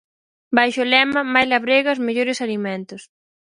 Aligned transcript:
Baixo 0.57 0.79
o 0.83 0.89
lema 0.93 1.21
"Máis 1.33 1.47
labregas, 1.53 2.03
mellores 2.07 2.39
alimentos". 2.45 3.01